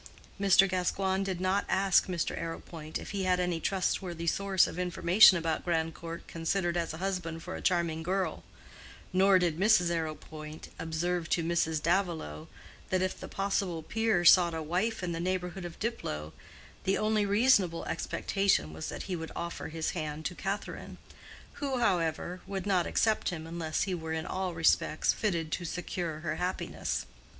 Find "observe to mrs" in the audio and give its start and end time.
10.79-11.83